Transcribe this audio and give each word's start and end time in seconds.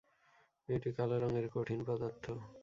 এটি 0.69 0.89
কালো 0.97 1.15
রঙের 1.19 1.45
কঠিন 1.53 1.79
পদার্থ। 1.87 2.25